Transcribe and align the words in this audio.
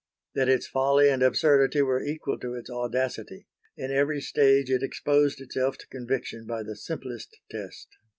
That 0.33 0.49
its 0.49 0.65
folly 0.65 1.11
and 1.11 1.21
absurdity 1.21 1.83
were 1.83 2.03
equal 2.03 2.39
to 2.39 2.55
its 2.55 2.71
audacity; 2.71 3.45
in 3.77 3.91
every 3.91 4.19
stage 4.19 4.71
it 4.71 4.81
exposed 4.81 5.39
itself 5.39 5.77
to 5.77 5.87
conviction 5.89 6.47
by 6.47 6.63
the 6.63 6.75
simplest 6.75 7.37
tests. 7.51 7.85